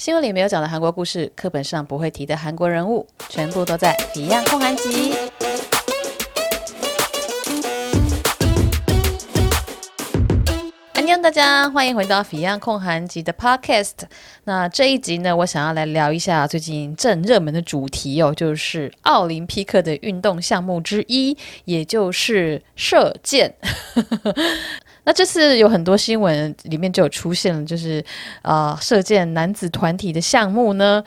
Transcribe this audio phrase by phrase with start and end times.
[0.00, 5.12] 新闻里没有讲的韩国故事，课本上不会提的韩国人物，全部都在《Beyond 控韩集》。
[10.94, 13.92] 安妞，大家欢迎回到《Beyond 控韩集》的 Podcast。
[14.44, 21.36] 那这一集呢，我想要来聊一下最近正热门的主题哦，就是奥林匹克的运动项目之一，
[21.66, 23.54] 也就是射箭。
[25.10, 28.00] 那这次有很多新闻里面就有出现了，就是
[28.42, 31.02] 啊、射箭男子团体的项目呢，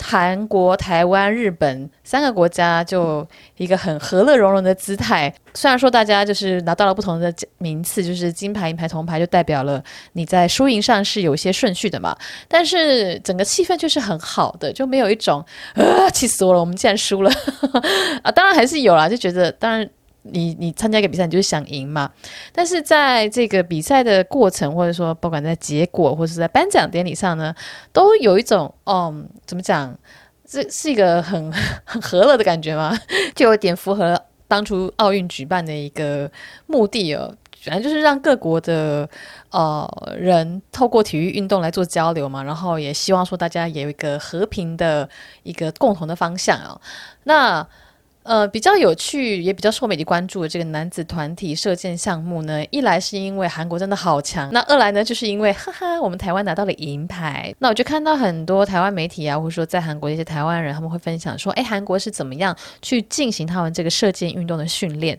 [0.00, 5.34] 韩国、台湾、日本三个国家就一个很和乐融融的姿态。
[5.52, 15.44] 虽然说大家就是拿到了不同的名次，就是金牌、银牌、铜牌，就代表了你在输赢上是有一些顺序的嘛，但是整个气氛就是很好的，就没有一种
[15.74, 17.32] 啊气死我了，我们竟然输了
[18.22, 18.30] 啊！
[18.30, 19.90] 当然还是有啦，就觉得当然。
[20.22, 22.10] 你你参加一个比赛，你就是想赢嘛。
[22.52, 27.54] 但是在这个比赛的过程，或者说不管在结果，或者是在颁奖典礼上呢，
[27.92, 29.96] 都有一种嗯，怎么讲？
[30.46, 31.52] 这是一个很
[31.84, 32.98] 很和乐的感觉嘛，
[33.36, 36.30] 就有点符合当初奥运举办的一个
[36.66, 37.32] 目的哦。
[37.62, 39.06] 反正就是让各国的
[39.50, 39.86] 呃
[40.18, 45.08] 人透过体育运动来做交流嘛，然后也希望说大家有一个和平的
[45.42, 46.80] 一个共同的方向哦。
[47.24, 47.64] 那
[48.22, 57.54] 呃，比较有趣也比较受媒体关注的这个男子团体射箭项目呢，一来是因为韩国真的好强，那二来呢，就是因为哈哈，我们台湾拿到了银牌。
[57.58, 65.18] 那我就看到很多台湾媒体啊，或者说在韩国的一些台湾人，他们会分享说，哎，韩国是怎么样去进行他们这个射箭运动的训练。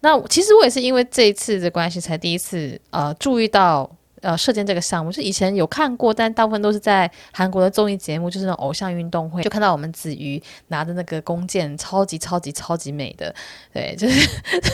[0.00, 3.90] 那其实我也是因为这一次的关系，才第一次呃注意到。
[4.22, 13.34] 呃，射箭这个项目是以前有看过，但大部分都是在韩国的综艺节目，就是那种偶像运动会，就看到我们子瑜拿着那个弓箭，超级超级超级美的。
[13.72, 14.28] 对， 就是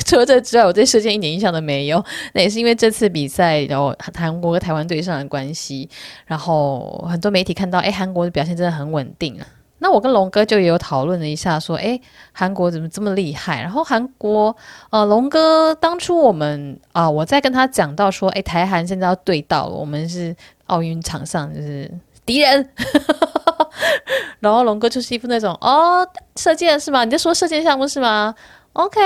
[0.04, 2.04] 除了这之外，我对射箭一点印象都没有。
[2.34, 5.88] 那也是因为这次比赛，然后韩国和台湾对上的关系，
[6.26, 9.40] 然后很多媒体看到，哎，韩国的表现真的很稳定。
[9.80, 12.00] 那我跟龙哥就也有讨论了一下，说，诶，
[12.32, 13.62] 韩国怎么这么厉害？
[13.62, 14.54] 然后韩国，
[14.90, 20.34] 呃，龙哥当初我们啊、我在跟他讲到说，诶，台韩现在要对到了，我们是
[20.66, 21.90] 奥运场上就是
[22.26, 22.68] 敌人。
[24.40, 26.06] 然后龙哥就是一副那种，哦，
[26.36, 27.04] 射箭是吗？
[27.04, 28.34] 你在说射箭项目是吗
[28.72, 29.00] ？OK，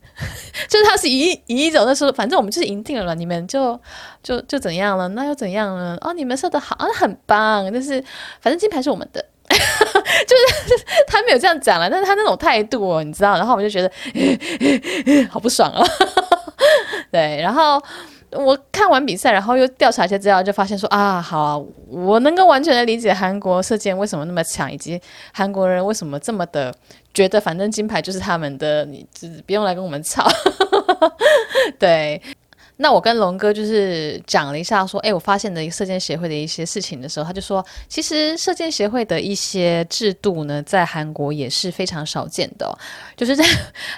[0.68, 3.78] 就是他是以以一种那时候，反正我们就是赢定了，你们就
[4.22, 5.08] 就就怎样了？
[5.08, 5.96] 那又怎样呢？
[6.00, 8.02] 哦，你们射的好，啊，很棒，就是
[8.40, 9.24] 反正金牌是我们的。
[10.26, 10.36] 就
[10.76, 13.90] 是他没有这样讲了，但是他那种态度，你知道，然后我就觉得
[15.30, 15.86] 好不爽哦。
[17.12, 17.82] 对，然后
[18.32, 21.58] 我看完比赛，然后又调查一些资料，就发现说啊，好啊，
[21.88, 25.00] 我能够完全的理解韩国射箭为什么那么强，以及
[25.32, 26.74] 韩国人为什么这么的
[27.14, 30.26] 觉得反正金牌就是他们的，你就是不用来跟我们吵。
[31.78, 32.20] 对。
[32.78, 42.78] 那我跟龙哥就是讲了一下，说，哎，我发现的一个射箭协会的一些事情的时候，他就说，其实射箭协会的一些制度呢，在韩国也是非常少见的，
[43.16, 43.44] 就是在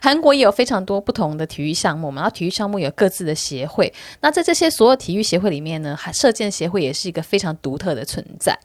[0.00, 8.56] 韩国也有非常多不同的体育项目嘛，然后体育项目有各自的协会，那在这些所有体育协会里面呢，还射箭协会也是一个非常独特的存在。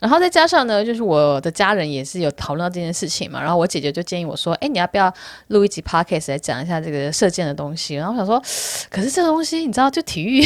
[0.00, 5.12] 然后再加上呢，就是我的家人也是有讨论到这件事情嘛，然后我姐姐就建议我说：“哎，你要不要
[5.48, 8.42] 录一集 podcast 来讲一下这个射箭的东西？”然后我想说，
[8.90, 10.42] 可是这个东西你知道，就体育，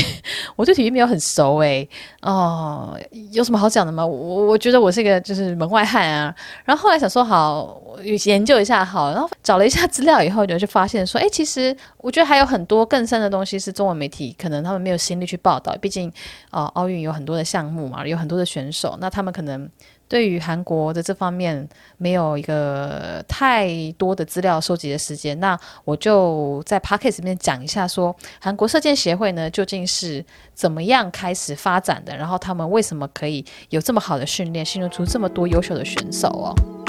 [0.56, 1.88] 我对体育没有很熟诶。
[2.20, 2.98] 哦，
[3.30, 4.04] 有什么好讲的吗？
[4.04, 6.34] 我我觉得我是一个就是门外汉啊。
[6.64, 16.12] 然后后来想说好研究一下好，然后找了一下资料以后，就就发现说，哎，其实我觉得还有很多更深的东西是中文媒体可能他们没有心力去报道，毕竟、
[16.50, 19.68] 呃、奥运有很多的项目嘛，有很多的选手，那他们可能。
[20.06, 21.66] 对于韩国的这方面
[21.96, 30.22] 没有一个太多的资料收集的时间，那我就在 Podcast 里面讲一下，说韩国射箭协会呢究竟是
[30.52, 36.83] 怎么样开始发展的，然后他们为什么可以有这么好的训练，训练出这么多优秀的选手哦。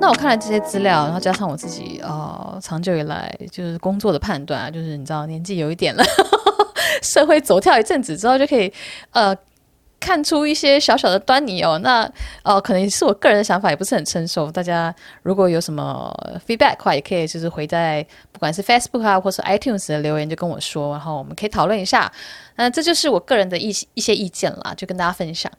[0.00, 6.02] 那我看了这些资料，然后加上我自己呃长久以来就是工作的判断啊，就是你知道年纪有一点了。
[7.02, 8.72] 社会走跳一阵子之后，就可以
[9.10, 9.36] 呃
[10.00, 11.78] 看出一些小小的端倪哦。
[11.82, 12.10] 那
[12.42, 14.50] 呃，可能是我个人的想法，也不是很成熟。
[14.50, 16.10] 大家如果有什么
[16.46, 22.10] feedback 的话，也可以就是回在不管是 Facebook 啊，或是 iTunes 的留言，就跟我说，然后我们可以讨论一下。
[22.56, 25.50] 那这就是我个人的一一些意见啦，就跟大家分享。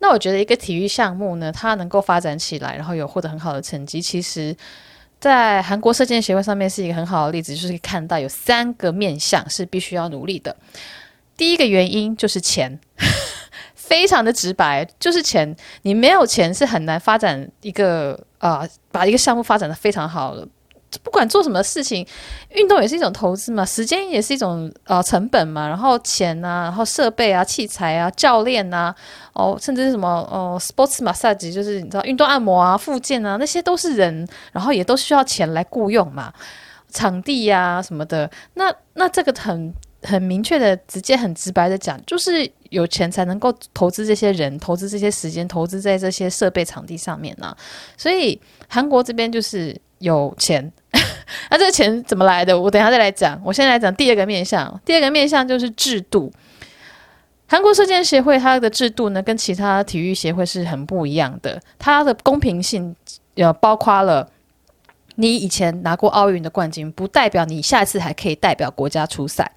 [0.00, 4.56] 那我觉得一个体育项目呢，它能够发展起来，然后有获得很好的成绩，其实。
[5.20, 10.56] 在韩国射箭协会上面是一个很好的例子，就是看到有三个面向是必须要努力的。
[11.36, 12.80] 第一个原因就是钱，
[13.76, 15.54] 非常的直白，就是钱。
[15.82, 20.48] 你没有钱是很难发展一个啊、把一个项目发展的非常好的。
[21.02, 22.06] 不管做什么事情，
[22.50, 28.94] 运动也是一种投资嘛，时间也是一种呃成本嘛，然后钱啊，然后设备啊、器材啊、教练啊，
[29.32, 36.32] 哦，甚至是什么哦，sports massage，就是你知道运动按摩啊、复健啊，那些都是人，然后也都需要钱来雇佣嘛，
[36.90, 38.28] 场地呀、啊、什么的。
[38.54, 39.72] 那那这个很
[40.02, 47.54] 很明确的、直接、很直白的讲，就是有钱才能够投资这些人、投资这些时间、投资在这些设备、场地上面呢、
[47.96, 50.72] 所以韩国这边就是有钱。
[51.50, 52.58] 那这个钱怎么来的？
[52.58, 53.40] 我等下再来讲。
[53.44, 56.32] 我现在来讲第二个面向，第二个面向就是制度。
[57.46, 61.60] 韩国射箭协会它的制度呢，跟其他体育协会是很不一样的。
[61.78, 62.94] 它的公平性，
[63.34, 64.28] 呃，包括了
[65.16, 69.50] 你以前拿过奥运的冠军，不代表你下次还可以代表国家出赛。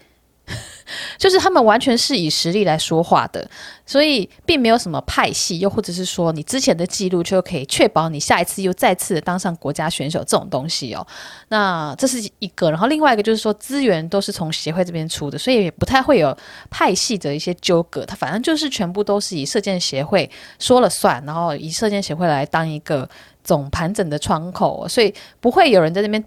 [1.17, 3.49] 就是他们完全是以实力来说话的，
[3.85, 11.05] 所以并没有什么派系，又或者是说你之前的记录就可以确保你下一次又再次的当上国家选手这种东西哦。
[11.49, 16.35] 那这是一个，然后另外一个就是说资源都是从协会这边出的，所以也不太会有
[16.69, 18.05] 派系的一些纠葛。
[18.05, 20.29] 他反正就是全部都是以射箭协会
[20.59, 23.07] 说了算，然后以射箭协会来当一个
[23.43, 26.23] 总盘整的窗口，所以不会有人在那边，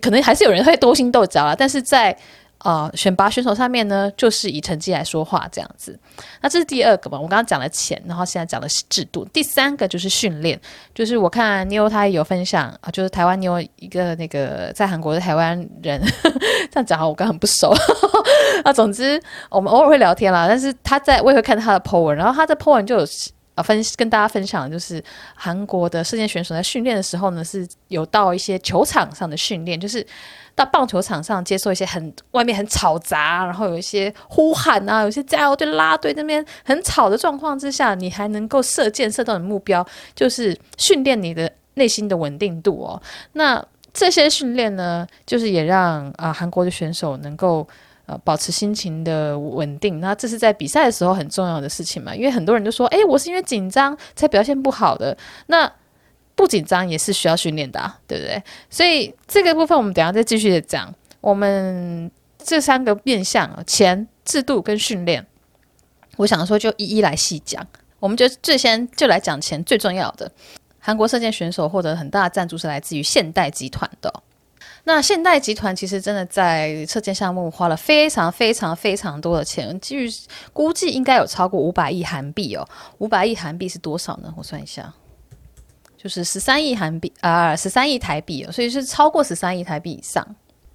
[0.00, 2.16] 可能还是有人会勾心斗角啦，但是在。
[2.60, 5.98] 啊、选拔选手上面呢，就是以成绩来说话这样子。
[6.40, 9.24] 那这是第二个嘛，我刚刚讲了钱，然后现在讲的是制度。
[9.32, 10.60] 第三个就是训练，
[10.94, 16.00] 就是我看妞他也有分享啊，就是台湾妞一个那个在韩国的台湾人，
[16.70, 17.74] 这样讲，我刚很不熟。
[18.64, 23.06] 啊， 总之我们偶尔会聊天啦，但是他在我也会看他的 po 文，然后他的 po 文就有
[23.62, 25.02] 分跟大家分享的，就是
[25.34, 30.06] 韩国的射箭选手在训练的时候呢，是有到一些球场上的训练，就是。
[30.56, 43.00] 到棒球场上接受一些很外面很吵杂，然后有一些呼喊啊，有些加油队、拉队那边很吵的状况之下，你还能够射箭射到你目标，就是训练你的内心的稳定度哦。
[43.32, 43.64] 那
[43.94, 47.66] 这些训练呢，就是也让啊韩国的选手能够
[48.10, 50.00] 呃保持心情的稳定。
[50.00, 55.16] 那这是在比赛的时候很重要的事情嘛，因为很多人都说，诶，我是因为紧张才表现不好的。
[55.46, 55.70] 那
[56.34, 58.42] 不紧张也是需要训练的啊，对不对？
[58.68, 60.92] 所以这个部分我们等下再继续的讲。
[61.20, 62.10] 我们
[62.42, 65.24] 这三个面向：钱、制度跟训练。
[66.16, 67.64] 我想说就一一来细讲。
[67.98, 70.30] 我们就最先就来讲钱最重要的。
[70.78, 74.10] 韩国射箭选手获得很大的赞助是来自于现代集团的。
[74.84, 80.08] 那现代集团其实真的在射箭项目花了非常非常非常多的钱，据
[80.52, 82.66] 估计应该有超过五百亿韩币哦。
[82.98, 84.32] 五百亿韩币是多少呢？
[84.36, 84.92] 我算一下。
[86.02, 90.26] 就是十三亿韩币啊，十三亿台币哦，所以是超过十三亿台币以上。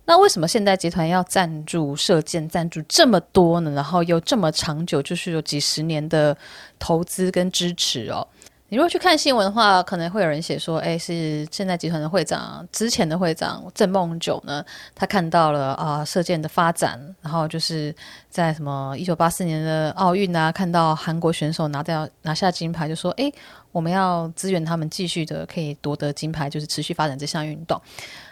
[0.06, 3.72] 那为什么现代集团要赞助射箭，赞助这么多呢？
[3.72, 6.38] 然后又这么长久，就是有几十年的
[6.78, 8.28] 投资跟支持哦。
[8.68, 14.66] 你如果去看新闻的话，可能会有人写说，哎，是现代集团的会长，之前的会长郑梦九呢，
[14.96, 17.94] 他看到了啊、射箭的发展，然后就是
[18.30, 23.32] 在什么一九八四年的奥运啊，看到韩国选手拿掉拿下金牌，就说，哎，
[23.72, 27.80] 我们要支援他们继续的可以夺得金牌，就是持续发展这项运动。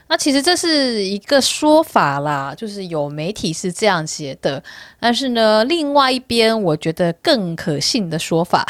[0.06, 4.62] 那其实这是一个说法啦，就是有媒体是这样写的。
[5.00, 8.66] 但是呢，另外一边我觉得更可信的说法，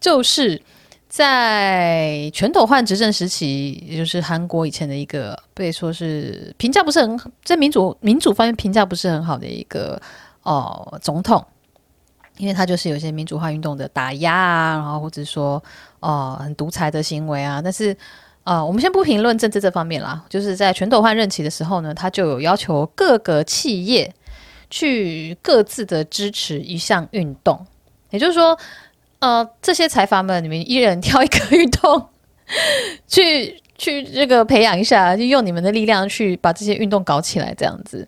[0.00, 0.60] 就是
[1.08, 10.00] 在全斗焕执政时期，也就是韩国以前的一个被说是评价不是很在民主民主方面评价不是很好的一个
[10.42, 11.44] 哦、总统，
[12.36, 15.62] 因为他就是有些民主化运动的打压啊，然后或者说
[16.00, 17.96] 哦、很独裁的行为啊，但是。
[18.44, 20.24] 啊、我们先不评论政治这方面啦。
[20.26, 24.10] 就是在全斗焕任期的时候呢，他就有要求各个企业
[24.70, 27.66] 去各自的支持一项运动，
[28.08, 28.58] 也就是说，
[29.20, 32.08] 呃，这些财阀们，你们一人挑一个运动，
[33.08, 38.06] 去去这个培养一下，就用你们的力量去把这些运动搞起来，这样子。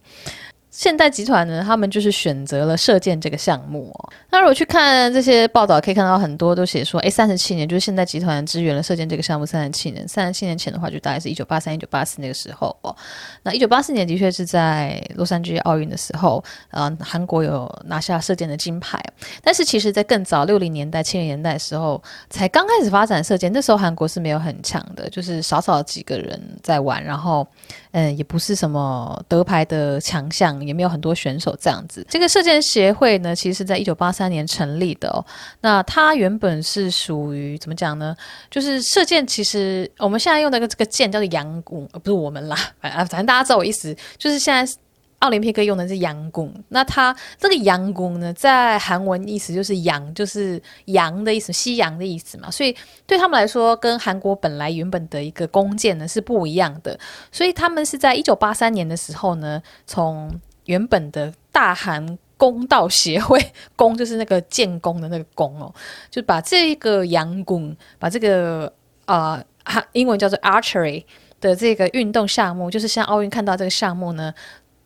[0.70, 4.12] 现代集团呢，他们就是选择了射箭这个项目哦。
[4.30, 10.06] 那如果去看这些报道，可以看到很多都写说，诶，三十七年就是现代集团支援了射箭这个项目三十七年。
[10.06, 12.94] 三十七年前的话，就大概是一九八三、一九八四那个时候哦。
[13.42, 19.02] 那一九八四年的确是在洛杉矶奥运的时候，呃，韩国有拿下射箭的金牌。
[19.42, 27.44] 但是其实，在更早六零年代、七零年代的时候，才刚开始发展射箭，那时候韩国是没有很强的，就是少少几个人在玩，然后。
[27.92, 32.06] 嗯，也不是什么德牌的强项，也没有很多选手这样子。
[32.08, 35.24] 这个射箭协会呢，其实是在一九八三年成立的哦。
[35.60, 38.16] 那它原本是属于怎么讲呢？
[38.50, 43.96] 就是射箭，其实我们现在用的这个箭叫做洋弓，不是我们啦，反正大家知道我意思。
[44.16, 44.72] 就是现在
[45.20, 52.74] 奥林匹克用的是阳弓，那它这个阳弓呢，在韩文意思就是阳，就是阳的意思，西洋的意思嘛，所以
[53.06, 56.98] 对他们来说，跟韩国本来原本的一个弓箭呢是不一样的，
[57.30, 60.32] 所以他们是在一九八三年的时候呢，从
[60.64, 63.38] 原本的大韩弓道协会，
[63.76, 65.70] 弓就是那个建弓的那个弓哦，
[66.10, 68.72] 就把这个阳弓，把这个
[69.04, 71.04] 啊、呃，英文叫做 archery
[71.42, 74.32] 的这个运动项目，就是像奥运看到这个项目呢。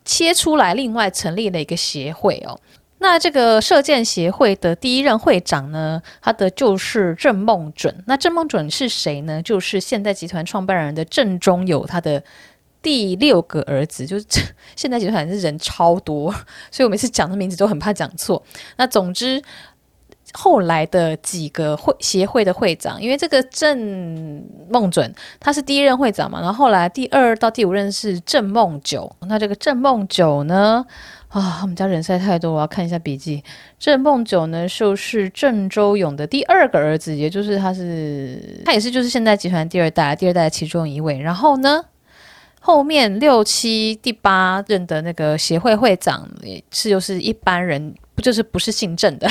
[0.05, 2.57] 切出来，另外成立了一个协会哦。
[2.99, 8.03] 那这个射箭协会的第一任会长呢，他的就是郑梦准。
[8.07, 9.41] 那郑梦准是谁呢？
[9.41, 12.23] 就是现代集团创办人的郑中友，他的
[12.81, 14.05] 第六个儿子。
[14.05, 14.25] 就是
[14.75, 16.31] 现代集团是人超多，
[16.71, 18.41] 所以我每次讲的名字都很怕讲错。
[18.77, 19.41] 那总之。
[20.33, 29.09] 后来的几个会协会的会长，因为这个郑孟准他是第一任会长嘛，然后后来第二到第五任是郑梦九。
[29.27, 30.85] 那这个郑梦九呢，
[31.29, 33.43] 啊，我们家人实在太多，我要看一下笔记。
[33.79, 41.19] 郑梦九呢，就是郑周永的第二个儿子，也就是他是他也是就是现代集团第二代，第二代其中一位。
[41.19, 41.81] 然后呢，
[42.59, 49.29] 后面六七第八任的那个协会会长也是就是一般人，不就是不是姓郑的。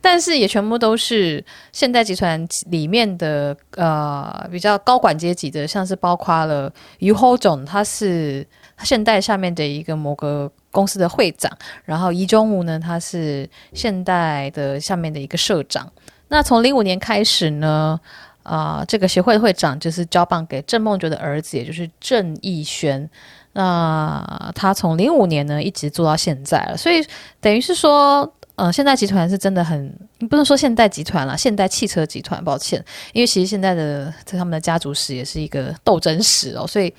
[0.00, 8.46] 但是也全部都是现代集团里面的呃比较高管阶级的，像是包括了于厚总，他是
[8.82, 11.50] 现代下面的一个某个公司的会长，
[11.84, 15.90] 然后宜中武呢，他是现代的下面的一个社长。
[16.28, 18.00] 那从零五年开始呢，
[18.42, 23.08] 啊、这个协会的会长就是交棒给郑梦觉的儿子，也就是郑义宣。
[23.52, 27.04] 那他从零五年呢一直做到现在了，所以
[27.40, 28.32] 等于是说。
[28.56, 36.92] 嗯、现代集团是真的很，你不能说现代集团啦，现代汽车集团，抱歉，因为其实现在的在他们的家族史也是一个斗争史哦，所以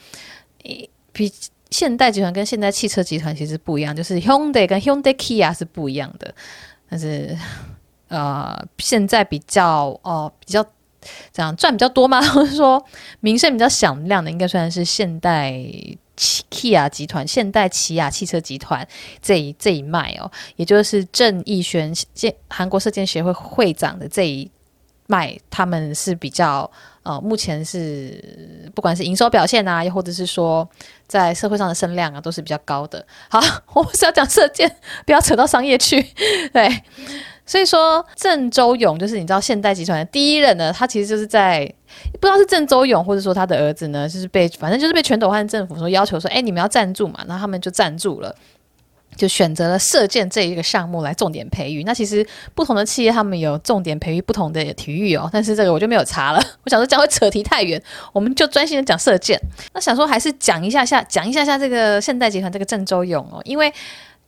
[1.12, 1.32] 比
[1.70, 6.34] 现代集团跟现代汽车集团其实不一样，就是 Hyundai 跟 Hyundai Kia 是不一样的，
[6.90, 7.38] 但是
[8.10, 10.64] 呃，现在比较哦、比较
[11.32, 12.84] 这样赚比较多嘛， 或者说
[13.20, 15.54] 名声比较响亮的，应该算是现代。
[16.16, 18.88] Kia 集团、现代起亚汽车集团
[19.22, 24.50] 这一这一脉哦，也就是郑义宣建韩国射箭协会会长的这一
[25.08, 26.70] 脉，他们是比较
[27.02, 30.70] 呃，目前是不管是营收表现啊，又或者是说
[31.08, 33.04] 在社会上的声量啊，都是比较高的。
[33.28, 33.42] 好，
[33.74, 34.74] 我是要讲射箭，
[35.08, 36.00] 不要扯到商业去。
[36.54, 36.84] 对，
[37.46, 41.74] 所以说郑周永就是你知道现代集团的第一任呢，他其实就是在。
[42.14, 48.34] 不知道是郑周勇，或者说他的儿子呢，就是被反正就是被全斗焕政府说要求说，哎，你们要赞助嘛，然后他们就赞助了，
[49.16, 51.84] 就选择了射箭这一个项目来重点培育。
[51.84, 56.42] 那其实不同的企业他们有重点培育不同的体育哦，但是这个我就没有查了。
[56.64, 57.82] 我想说将会扯题太远，
[58.12, 59.40] 我们就专心的讲射箭。
[59.74, 63.72] 那想说还是讲一下下，讲一下下这个现代集团这个郑周勇哦，因为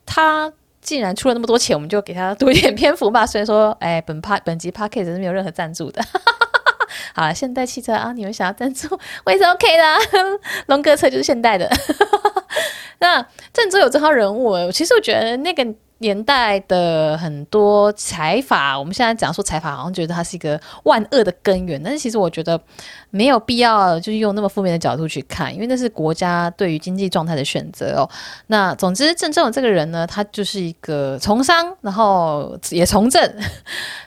[0.04, 3.26] 他既然出了那么多钱，我们就给他多一点篇幅吧。
[3.26, 6.00] 虽然说，哎，本趴本集 Podcast 是没有任何赞助的。
[7.14, 8.88] 好了，现代汽车啊，你们想要赞助
[9.24, 9.82] 我也是 OK 的。
[10.66, 11.70] 龙哥车就是现代的。
[12.98, 15.66] 那郑州有这号人物，其实我觉得那个。
[15.98, 22.60] 年代的很多财阀，我们现在讲说财阀，好像觉得它是一个万恶的根源，但是其实我觉得
[23.10, 28.10] 没有必要，就是用那么负面的角度去看，因为那是国家对于经济状态的选择哦。
[28.48, 33.34] 那总之，郑正这个人呢，他就是一个从商，然后也从政。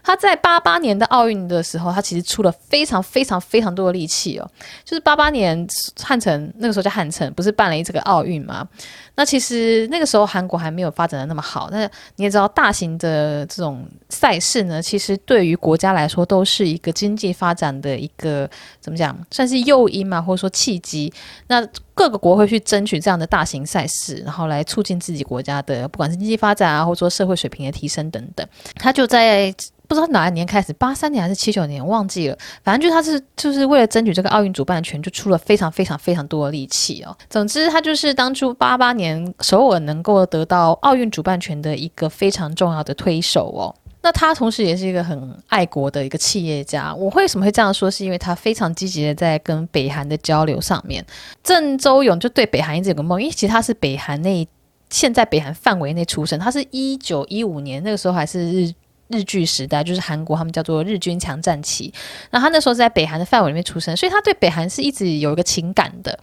[0.04, 4.48] 他在八八年的奥运的时候，他其实出了非常非常非常多的力气哦。
[4.84, 5.68] 就是八八年
[6.04, 8.68] 汉城那个时候叫汉城，不是办了一这个奥运吗？
[9.16, 11.68] 那其实那个时候韩国还没有发展的那么好。
[11.80, 21.12] 那你也知道，大型的这种赛事呢，其实对于国家来说都是一个经济发展的一个怎么讲，算是诱因嘛，或者说契机。
[21.48, 28.46] 那各个国会去争取这样的大型赛事，然后来促进自己国家的不管是经济发展啊，或者说社会水平的提升等等。
[28.76, 29.54] 他就在。
[29.90, 32.38] 不知道哪一年开始，八三年还是七九年，忘记了。
[32.64, 37.18] 反正就他是就是为了争取这个奥运主办权，就出了非常非常非常多的力气哦。
[37.28, 43.74] 总之，他就是当初八八年首尔能够得到奥运主办权的一个非常重要的推手哦。
[44.04, 46.94] 那他同时也是一个很爱国的一个企业家。
[46.94, 47.90] 我为什么会这样说？
[47.90, 51.04] 是因为他非常积极的在跟北韩的交流上面。
[51.44, 54.48] 郑周永就对北韩一直有个梦，因为其实他是北韩内
[54.92, 58.72] 现在北韩范围内出生，他是一九一五年那个时候还是日。
[59.10, 61.94] 日剧时代就是韩国，他们叫做日军强占期。
[62.32, 66.18] 那他那时候是在北韩的范围里面出生，所以他对北韩是一直有一个情感的。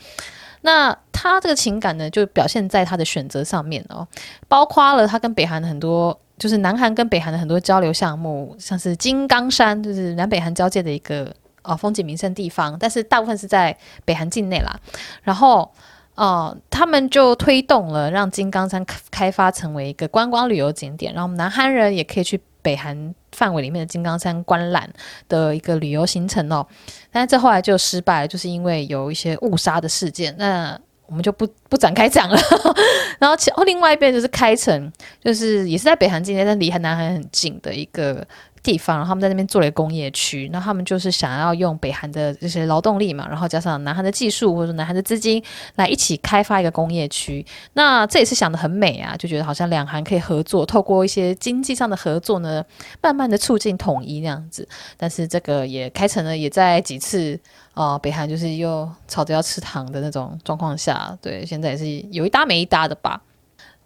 [0.62, 4.07] 那他这个情感呢，就表现在他的选择上面哦，
[4.49, 14.78] 包括了他跟北韩的很多，就是南韩跟北韩的很多交流项目，像是金刚山，就是南北韩交界的一个哦风景名胜地方，但是大部分是在北韩境内啦。
[15.23, 15.71] 然后。
[16.16, 24.90] 哦，他们就推动了让金刚山开发成为一个观光旅游景点，然后南韩人也可以去北韩范围里面的金刚山观览
[25.28, 26.66] 的一个旅游行程哦。
[27.12, 30.35] 但是这后来就失败了，就是因为有一些误杀的事件。
[30.37, 32.37] 那我们就不不展开讲了。
[33.20, 34.92] 然后其后另外一边就是开城，
[35.23, 38.26] 就是也是在北韩境内，但离南韩很近的一个。
[38.66, 45.40] 地方，然后他们在那边做了一个工业区，那他们就是想要用北韩的这些劳动力嘛，然后加上南韩的技术或者说南韩的资金
[45.76, 47.46] 来一起开发一个工业区。
[47.75, 52.64] 那这也是想得很美啊，就觉得好像两韩可以合作，透过一些经济上的合作呢，
[53.00, 54.68] 慢慢的促进统一那样子。
[54.96, 57.38] 但是这个也开成了，也在几次
[57.75, 63.23] 啊、北韩就是又吵着要吃糖的那种状况下，对，现在也是有一搭没一搭的吧。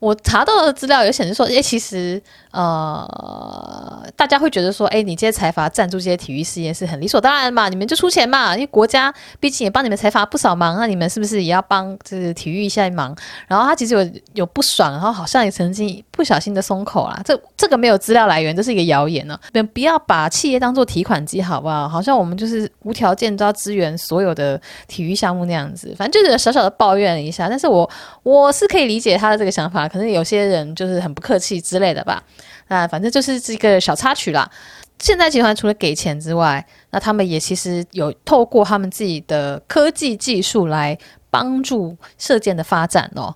[0.00, 2.20] 我查到的资料有显示说，诶，其实
[2.52, 13.14] 呃，大家会觉得说，诶，你这些财阀赞助这些体育事业是很理所当然嘛，你们就出钱嘛，因为国家毕竟也帮你们财阀不少忙，那你们是不是也要帮就是体育一下忙？
[13.46, 19.62] 然后他其实有有不爽，然后好像也曾经不小心的松口啦，这这个没有资料来源，这是一个谣言呢、啊。
[19.74, 21.86] 不要把企业当做提款机，好不好？
[21.86, 27.88] 好像我们就是无条件都要支援所有的体育项目那样子，反正就是小小的抱怨了一下，但是我
[28.22, 29.89] 我是可以理解他的这个想法。
[29.90, 32.22] 可能有些人就是很不客气之类的吧，
[32.68, 34.50] 那反正就是这个小插曲啦。
[34.98, 40.96] 现在集团除了给钱之外，那他们也其实有透过他们自己的科技技术来
[41.30, 43.34] 帮助射箭的发展哦。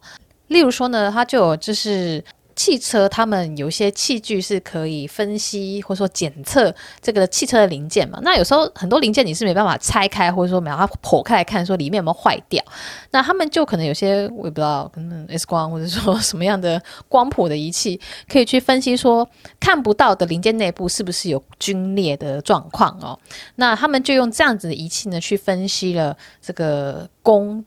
[0.49, 2.25] 例如说呢，他就有就是。
[2.57, 8.19] 汽车他们有些器具是可以分析或者说检测这个汽车的零件嘛？
[8.23, 12.63] 那有时候很多零件你是没办法拆开，或者说没办法剖开来看，说里面有没有坏掉。
[13.11, 23.19] 那他们就可能有些我也不知道，可能 X 光或者说什么样的光谱的仪器，可以去分析说看不到的零件内部是不是有龟裂的状况哦。
[23.57, 27.65] 那他们就用这样子的仪器呢，去分析了这个弓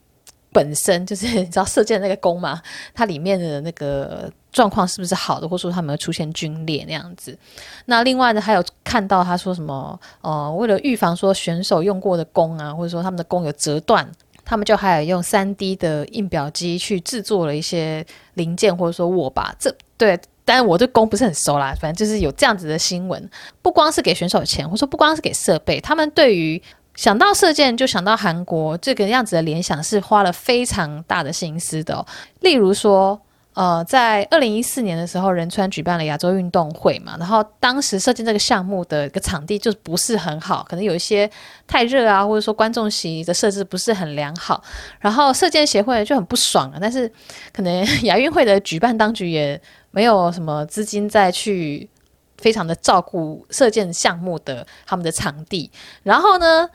[0.52, 2.62] 本身，就是你知道射箭那个弓嘛，
[2.94, 4.32] 它里面的那个。
[4.58, 7.38] 状况是不是好的，或者说他们会出现龟裂那样子？
[7.86, 10.00] 那另外呢，还有看到他说什么？
[10.22, 14.10] 呃，为了预防说选手用过的弓啊，或者说他们的弓有折断，
[14.44, 19.54] 他们就还有用三 D 的印表机去制作了一些零件，或者说握把。
[19.60, 23.30] 这对，但是我对弓不是很熟啦，反正就是有这样子的新闻。
[23.62, 26.60] 不光是给选手钱，或说不光是给设备，他们对于
[26.96, 32.04] 想到射箭就想到韩国这个样子的联想是花了非常大的心思的。
[32.40, 33.22] 例如说。
[33.58, 41.28] 呃，在二零一四年的时候，仁川举办了亚洲运动会嘛，然后当时射箭这个项目的一个场地就不是很好，可能有一些
[41.66, 44.64] 太热啊，或者说观众席的设置不是很良好，
[45.00, 47.12] 然后射箭协会就很不爽啊，但是
[47.52, 51.90] 可能亚运会的举办当局也没有什么资金再去
[52.38, 55.72] 非常的照顾射箭项目的他们的场地，
[56.04, 56.70] 然后呢，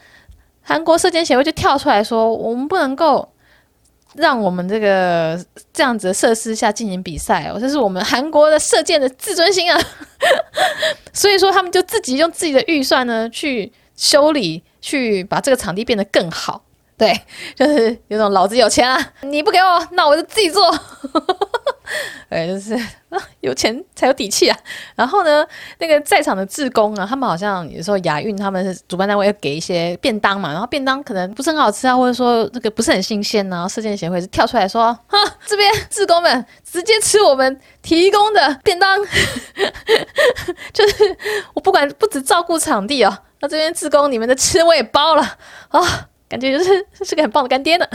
[0.63, 3.29] 韩国射箭协会就跳出来说，我们不能够。
[4.15, 5.39] 让我们这个
[5.73, 9.81] 这样子的设施下进行比赛哦，这是我们韩国的射箭的自尊心啊！
[11.13, 16.65] 所以说，他们就自己用自己的预算呢去修理，去把这个场地变得更好。
[16.99, 17.21] 对，
[17.57, 20.63] 就是有种老子有钱啊，你不给我，那我就自己做。
[22.31, 22.79] 对，就是
[23.41, 24.59] 有钱才有底气啊。
[24.95, 25.47] 然后呢，
[25.79, 38.99] 那个在场的志工啊，他们好像有时候亚运他们是主办单位要给一些便当嘛，然后便当可能不是很好吃啊，或者说那个不是很新鲜呢，然后射箭协会是跳出来说，哈，这边志工们直接吃我们提供的便当，
[40.73, 41.17] 就是
[41.55, 45.37] 我不管不只照顾场地哦，那这边志工你们的吃我也包了
[45.69, 46.09] 啊。
[46.29, 47.87] 感觉就是是个很棒的干爹呢，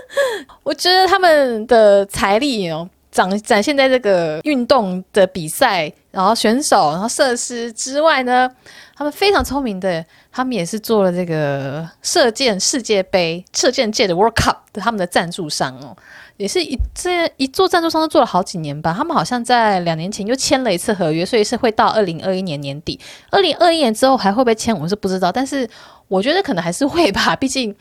[0.62, 8.50] 我觉得他们的财力哦，展展现在这个运动的比赛，然后选手，然后设施之外呢，
[8.96, 15.96] 他们非常聪明的，他们也是做了这个射箭世界杯、射箭界的 World Cup 的他们的赞助商哦。
[16.36, 23.00] 也是一这一做赞助商都做了好几年吧，他们好像在两年前又签了一次合约，所以是会到二零二一年年底。
[23.30, 25.66] 二零二一年之后还会不会签，我们是不知道，但是
[26.08, 27.34] 我觉得可能还是会吧。
[27.34, 27.74] 毕竟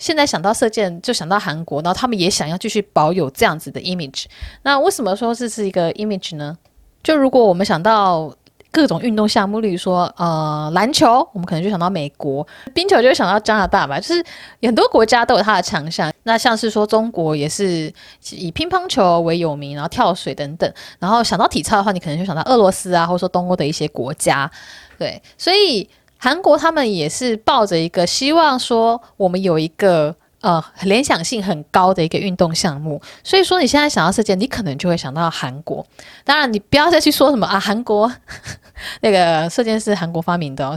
[0.00, 4.24] 现在想到射箭就想到韩国，然后他们也想要继续保有这样子的 image。
[4.62, 6.58] 那为什么说这是一个 image 呢？
[7.04, 8.34] 就如果我们想到。
[8.72, 13.98] 各种运动项目，例如说，呃，篮球，我们可能就想到美国；冰球就会想到加拿大吧。
[13.98, 14.24] 就是
[14.62, 16.12] 很多国家都有它的强项。
[16.22, 17.92] 那像是说中国也是
[18.30, 20.72] 以乒乓球为有名，然后跳水等等。
[21.00, 24.48] 然后想到体操的话，你可能就想到俄罗斯啊，或者说东欧的一些国家。
[24.96, 30.14] 对，所以韩国他们也是抱着一个希望说，我们有一个。
[30.42, 35.86] 呃，联想性很高的一个运动项目，所以说你现在想要射箭，你可能就会想到韩国。
[36.24, 38.10] 当然，你不要再去说什么啊，韩国
[39.02, 40.74] 那个射箭是韩国发明的哦，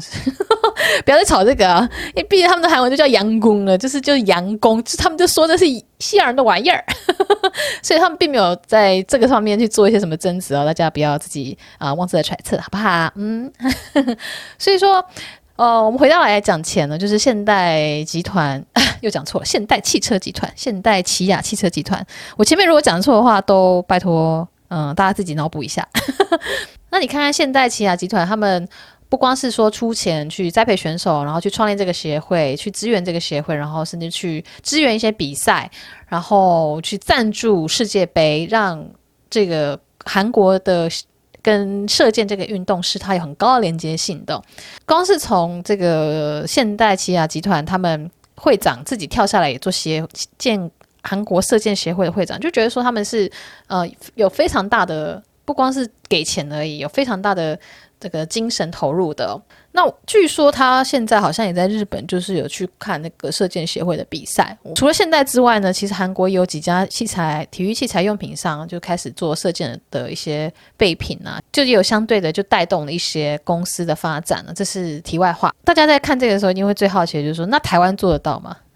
[1.05, 1.89] 不要再吵这个啊！
[2.15, 5.65] 因为毕竟他们的韩文就叫阳公了，就是就是阳公，就他们就说这是
[5.99, 6.83] 西洋人的玩意儿，
[7.81, 10.65] 所以他们并没有在这个上面去做一些什么争执哦。
[10.65, 13.11] 大家不要自己啊妄自的揣测，好不好？
[13.15, 13.51] 嗯，
[14.57, 15.03] 所以说，
[15.55, 18.63] 呃，我们回到来讲钱呢，就是现代集团
[19.01, 22.05] 又讲错了，现代汽车集团，现代起亚汽车集团。
[22.37, 25.87] 我前面如果讲错的话，都拜托，嗯、大家自己脑补一下。
[26.89, 28.67] 那你看看现代起亚集团，他们。
[29.13, 35.69] 不光是说出钱去栽培选手，然后去创立这个协会，去支援这个协会，然后甚至去支援一些比赛，
[36.07, 38.83] 然后去赞助世界杯，让
[39.29, 40.89] 这个韩国的
[41.43, 44.41] 跟射箭这个运动是它有很高的连接性的。
[44.83, 50.03] 光是从这个现代起亚集团，他们会长自己跳下来也做协
[50.39, 50.71] 建
[51.03, 53.31] 韩国射箭协会的会长，就觉得说他们是
[53.67, 57.59] 呃有非常大的，不光是给钱而已，有非常大的。
[58.03, 64.57] 这个精神投入的，那据说他现在好像也在日本，就是有去看那个射箭协会的比赛。
[64.75, 74.51] 除了现代之外呢，其实韩国有几家器材、体育器材用品商就开始做射箭的一些备品啊，就有相对的就带动了一些公司的发展了。
[74.53, 75.55] 这是题外话。
[75.63, 78.57] 大家在看这个的时候，一定会最好奇的就是说，那台湾做得到吗？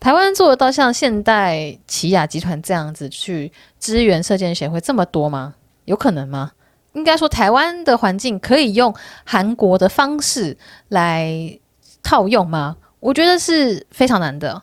[0.00, 5.54] 台湾做得到像现代起亚集团这样子去支援射箭协会这么多吗？
[5.84, 6.52] 有可能吗？
[6.92, 8.92] 应该说，台湾的环境可以用
[9.24, 10.56] 韩国的方式
[10.88, 11.58] 来
[12.02, 12.76] 套用吗？
[12.98, 14.60] 我觉得是非常难的。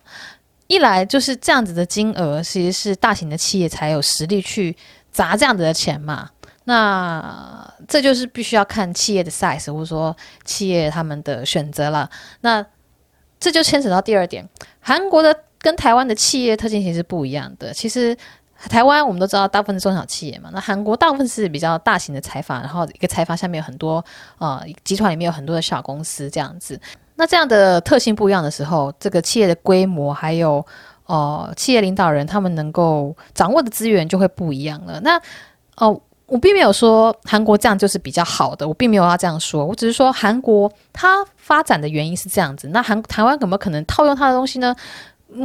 [0.67, 4.75] 一来就是这样子的金额，其实是大型的企业才有实力去
[5.09, 6.29] 砸这样子的钱嘛。
[6.65, 10.13] 那这就是必须要看企业的 size，或者说
[10.43, 12.09] 企业他们的选择了。
[12.41, 12.65] 那
[13.39, 14.45] 这就牵扯到第二点，
[14.81, 17.73] 韩国的跟台湾的企业特性其实是不一样的。
[17.73, 18.17] 其实。
[18.69, 20.49] 台湾我们都知道，大部分是中小企业嘛。
[20.51, 24.03] 那韩国大部分是比较大型的财阀，然后一个财阀下面有很多
[24.39, 26.79] 呃集团，里面有很多的小公司这样子。
[27.15, 30.65] 那这样的特性不一样的时候，这个企业的规模还有
[31.05, 34.99] 呃企业领导人他们能够掌握的资源就会不一样了。
[35.01, 35.21] 那
[35.77, 42.67] 哦、我并没有说韩国这样就是比较好的，我并没有要这样说，我只是说韩国它发展的原因是这样子。
[42.69, 44.75] 那韩台湾有没有可能套用它的东西呢？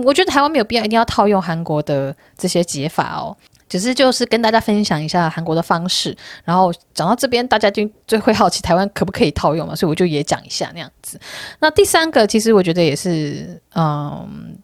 [0.05, 3.37] 我觉得台湾没有必要一定要套用韩国的这些解法哦，
[3.69, 6.17] 只是就是跟大家分享一下韩国的方式。
[6.45, 11.19] 然后讲到这边，大家就最会好奇台湾可不可以套用嘛，所以我就也讲一下那样子。
[11.59, 14.57] 那第三个，其实我觉得也是，嗯。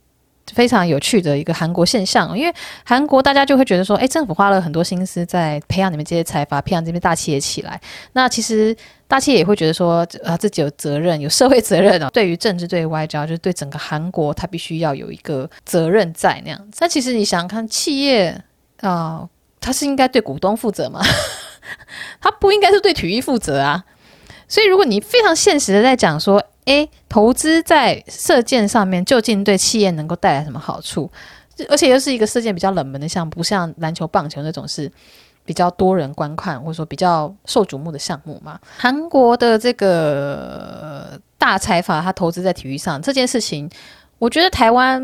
[0.55, 2.53] 非常有趣的一个韩国现象，因为
[2.83, 7.79] 韩国大家就会觉得说，哎，政府花了很多心思在培养你们这些财阀，培养这边大企业起来。
[8.15, 8.75] 那其实
[9.09, 12.11] 大企业也会觉得说，啊，自己有责任，有社会责任哦。
[12.15, 16.79] 对于政治，对于外交，就是对整个韩国，他必须要有一个责任在那样子。
[16.81, 18.41] 那其实你想想看，企业
[18.83, 19.27] 啊，
[19.59, 21.01] 它是应该对股东负责吗？
[22.21, 23.83] 它不应该是对体育负责啊。
[24.47, 31.11] 所以如果你非常现实的在讲说，诶，投资在射箭上面究竟对企业能够带来什么好处？
[31.69, 34.91] 而且又是一个射箭比较冷门的项目，不像篮球、棒球那种是
[35.49, 38.61] 比较多人观看或者说比较受瞩目的项目嘛。
[38.77, 43.67] 韩国的这个大财阀他投资在体育上这件事情，
[44.19, 45.01] 我觉得台湾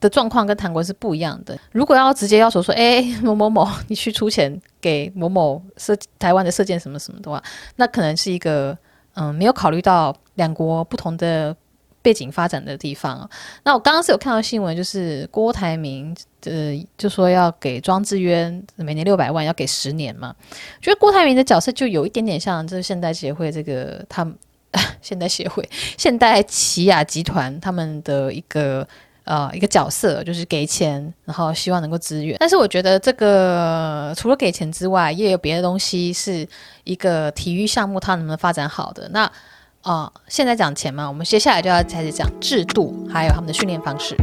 [0.00, 1.56] 的状况跟韩国是不一样的。
[1.70, 7.40] 如果要直接要求说，诶，某某某， 你去出钱给某某射台湾的射箭什么什么的话，
[7.76, 8.76] 那可能是一个。
[9.14, 11.54] 嗯，没有考虑到两国不同的
[12.02, 13.28] 背景发展的地方。
[13.62, 20.34] 那我刚刚是有看到新闻，就是郭台铭呃就说要给庄智渊每年六百万，要给十年嘛。
[20.80, 24.34] 觉得郭台铭的角色就有一点点像，就 是现代协会这个他们
[25.00, 28.86] 现代协会现代起亚集团他们的一个。
[29.24, 32.36] 呃，一个角色就是给钱，然后希望能够支援。
[32.40, 36.44] 但是我觉得这个除了给钱之外，也有别的东西是
[36.82, 39.08] 一个体育项目它能不能发展好的。
[39.10, 39.30] 那、
[39.84, 44.14] 呃，现在讲钱嘛，我们接下来就要开始讲制度，还有他们的训练方式。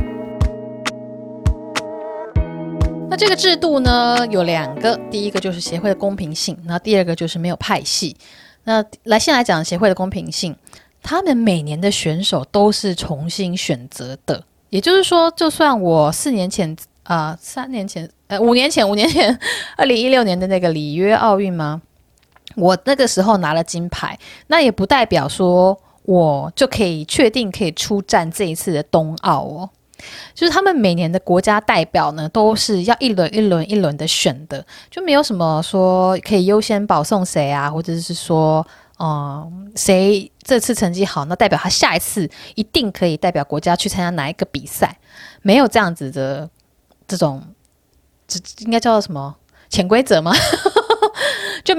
[3.10, 8.16] 那这个制度呢，有两个，第一个就是协会的公平性，那第二个就是没有派系。
[8.64, 10.56] 那来先来讲协会的公平性，
[11.04, 14.42] 他们每年的选手都是重新选择的。
[14.70, 19.38] 也就是说，就算我四年前啊、三年前，呃，五年前，五年前，
[19.76, 21.82] 二零一六年的那个里约奥运吗？
[22.56, 29.70] 我那个时候拿了金牌，那也不代表说我就可以确定可以出战这一次的冬奥哦。
[30.34, 38.66] 就是他们每年的国家代表呢，都是要一轮一轮一轮的选的，就没有什么说可以优先保送谁啊，或者是说。
[39.02, 44.94] 嗯，谁这次成绩好，那代表他下一次一定可以代表国家去参加哪一个比赛？
[45.42, 46.50] 没有这样子的
[47.08, 47.42] 这种，
[48.28, 49.34] 这应该叫做什么
[49.70, 50.34] 潜规则吗？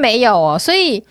[0.01, 0.59] 没有哦。
[0.59, 1.05] 所以，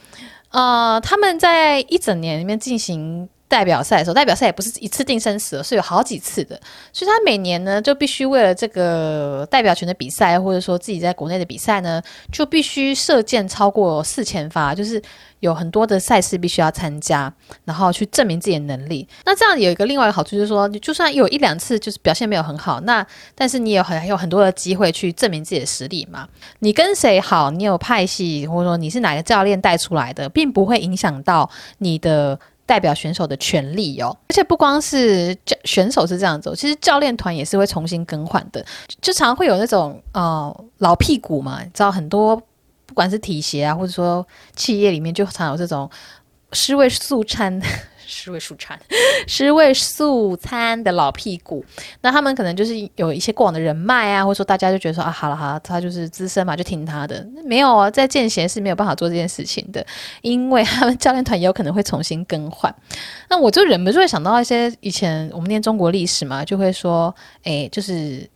[0.50, 3.30] 呃，他们在一整年里面进行。
[3.50, 6.58] 代表赛的时候，代表赛也不是一次定生死，是有好几次的，
[6.94, 15.02] 所以他每年呢就必须为了这个代表权的比赛，或者说自己在国内的比赛呢，就必须射箭超过四千发，就是
[15.40, 17.34] 有很多的赛事必须要参加，
[17.66, 19.08] 然后去证明自己的能力。
[19.26, 26.28] 那这样有一个另外一个好处就是说，你就算有一两次就是表现没有很好，那但是你有很有很多的机会去证明自己的实力嘛。
[26.60, 32.40] 你跟谁好，你有派系，或者说你是哪个教练带出来的，并不会影响到你的。
[32.70, 38.64] 代表选手的权利哦，而且不光是教选手是这样走，其实教练团也是会重新更换的，
[39.02, 42.38] 就常会有那种呃老屁股嘛，你知道很多
[42.86, 44.24] 不管是体协啊，或者说
[44.56, 45.90] 企业里面就常有这种
[46.52, 47.60] 尸位素餐。
[48.10, 48.78] 尸位素餐，
[49.28, 51.64] 尸位素餐的老屁股，
[52.02, 57.26] 那他们可能就是有一些过往的人脉啊，或者说大家就觉得说啊，好了好了，他就是资深嘛，就听他的。
[57.46, 59.86] 没有啊，在剑协是没有办法做这件事情的，
[60.22, 62.74] 因为他们教练团也有可能会重新更换。
[63.30, 68.28] 那我就忍不住会想到一些以前我们念中国历史嘛，就会说，哎，就是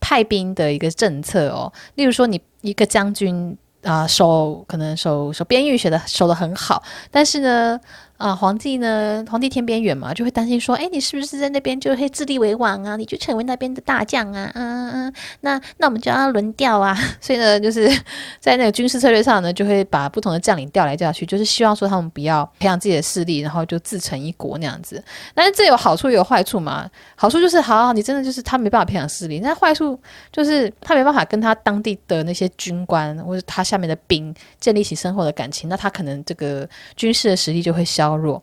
[0.00, 7.80] 派兵的一个政策哦，例如说你一个将军啊、守可能守守边域学的守得很好，但是呢。
[8.24, 9.22] 啊，皇帝呢？
[9.28, 12.96] 皇帝天边远嘛，就会担心说，哎，你是不是在那边就会自立为王啊？
[12.96, 14.50] 你就成为那边的大将啊？
[14.54, 16.98] 嗯嗯，那那我们就要轮调啊。
[17.20, 17.86] 所以呢，就是
[18.40, 25.04] 在那个军事策略上呢，就会把不同的将领调来调去，就是希望说他们不要培养自己的势力，然后就自成一国那样子。
[25.34, 26.88] 但是这有好处也有坏处嘛。
[27.16, 29.38] 好处就是，好，你真的就是他没办法培养势力。
[29.40, 30.00] 那坏处
[30.32, 38.13] 就是他没办法跟他当地的那些军官或者他下面的兵建立起深厚的感情，那他可能这个军事的实力就会消。
[38.16, 38.42] 弱，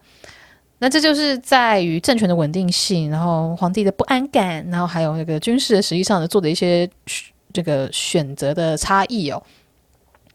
[0.80, 6.90] 那这就是在于政权的稳定性，然后皇帝的不安感，然后还有那个军事的实际上的做的一些
[7.54, 9.42] 这个选择的差异哦。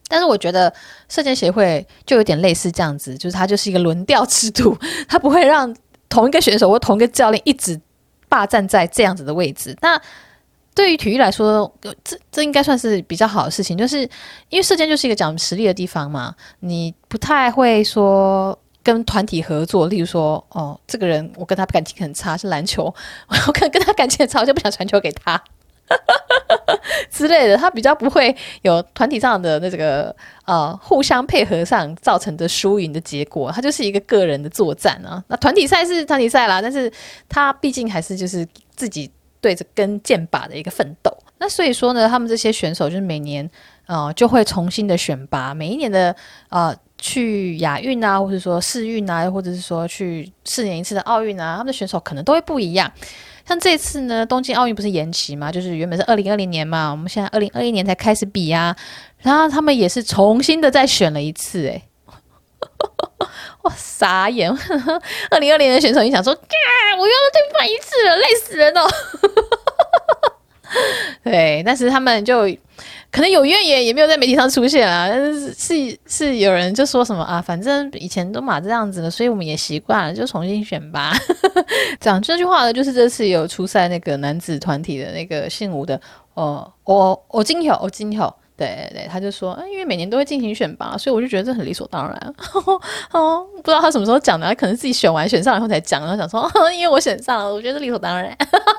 [0.08, 0.72] 但是我觉得
[1.08, 5.74] 射箭协会就有点类似这样子，就是它就是一个轮调制度， 它不会让
[6.08, 7.80] 同一个选手或同一个教练一直
[8.28, 9.76] 霸占在这样子的位置。
[9.80, 10.00] 那
[10.76, 14.02] 对于体育来说，这这应该算是比较好的事情，就是
[14.48, 18.56] 因为射箭就是一个讲实力的地方嘛，你不太会说。
[18.86, 22.84] 跟团体合作，例如说，哦，这个人我跟他感情很差，是篮球，
[23.48, 25.42] 我可能跟他感情很差，我就不想传球给他
[27.10, 27.56] 之类的。
[27.56, 35.20] 他比较不会有团体上的那这个呃互相配合上造成的输赢的结果，他就是一个个人的作战啊。
[35.26, 36.88] 那团体赛是团体赛啦，但是
[37.28, 38.46] 他毕竟还是就是
[38.76, 41.12] 自己对着跟剑靶的一个奋斗。
[41.38, 43.50] 那所以说呢，他们这些选手就是每年
[43.86, 46.14] 呃就会重新的选拔，每一年的
[46.50, 46.72] 呃。
[46.98, 52.90] 去亚运啊，或者说世运啊，或者是说去四年一次的奥运啊，他们的选手可能都会不一样。
[53.46, 58.76] 像这次呢，东京奥运不是延期嘛，就是原本是二零二零年嘛，我们现在二零二一年才开始比啊，
[59.18, 61.82] 然后他们也是重新的再选了一次，诶。
[63.62, 64.50] 哇，傻眼！
[65.30, 68.80] 二零二零年的选手，你想说，我又要再办一次了，累死人哦。
[71.22, 72.48] 对，但是他们就。
[73.16, 75.08] 可能有怨言，也没有在媒体上出现啊。
[75.08, 81.14] 但 是是是有人就说什么啊，反正以前都嘛这样子的，所以我们也习惯了，就重新选吧。
[81.98, 85.98] 讲这句话的就是这次有出赛那个男子团体的那个姓吴的，
[86.34, 88.20] 哦，我我金条我今天。
[88.56, 92.34] 对对，他就说，嗯，因为每年都会进行选拔，所以我就觉得这很理所当然。
[93.12, 98.34] 哦，不知道他什么时候讲的，他可能自己选完选上以后才讲，然后想说，因为我选上了，我觉得理所当然。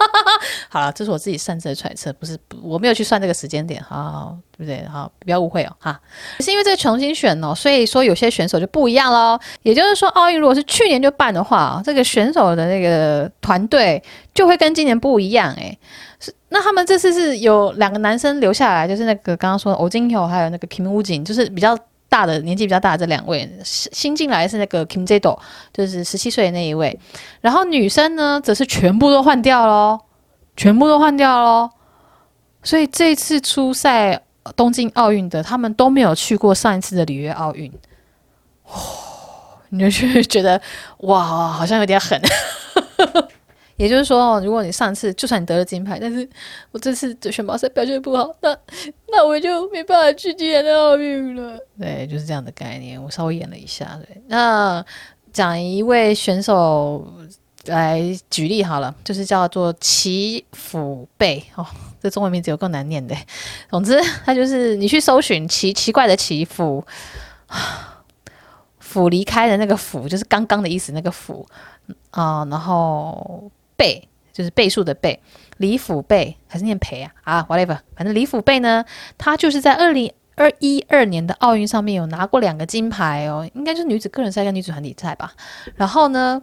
[0.70, 4.84] 好了，这是我自己擅自的揣测，不是我没有去算这个时间点，好，好，好，对不对？
[4.88, 6.00] 好，不要误会哦，哈。
[6.40, 9.40] 是因为这个重新选哦，所以说有些选手就不一样喽。
[9.62, 14.02] 也就是说，奥运如果是去年就办的话，这个选手的那个团队
[14.34, 15.78] 就会跟今年不一样，诶。
[16.20, 21.78] 是，那他们这次是有两个男生留下来，就是那个刚刚说的欧金友，还有那个 Kim Woo Jin，就是比较
[22.10, 23.48] 大的年纪比较大的这两位。
[23.64, 25.40] 新进来是那个 Kim j a d o
[25.72, 26.98] 就是十七岁的那一位。
[27.42, 30.00] 然后女生呢，则是全部都换掉喽，
[30.56, 31.70] 全部都换掉喽。
[32.64, 34.20] 所以这次出赛
[34.56, 37.72] 东京奥运的，他们都没有去过上一次的里约奥运。
[38.64, 38.72] 哦，
[39.70, 40.60] 你就觉得
[41.02, 42.20] 哇，好像有点狠。
[43.78, 46.28] 也就是说，如果你上次就算你得了金牌，但是
[46.72, 48.58] 我这次的选拔赛表现不好，那
[49.12, 51.60] 那我就没办法去今年的奥运了。
[51.80, 53.02] 对，就是这样的概念。
[53.02, 54.20] 我稍微演了一下，对。
[54.28, 54.84] 那
[55.32, 57.08] 讲一位选手
[57.66, 61.64] 来举例好了，就是叫做齐辅贝哦，
[62.02, 63.16] 这中文名字有够难念的。
[63.70, 66.84] 总之，他就是你去搜寻奇奇怪的齐辅，
[68.80, 71.46] 辅离开的那个辅，就是刚刚的意思，那个辅
[72.10, 73.52] 啊、呃，然后。
[73.78, 75.22] 贝就是倍数的倍，
[75.58, 78.84] 李辅贝还是念培啊啊，whatever，反正李辅贝呢，
[79.18, 85.32] 他就是在二零二一二年的奥运上面有拿过两个金牌哦，应该就是女子个人赛跟女子团体赛吧。
[85.76, 86.42] 然后呢，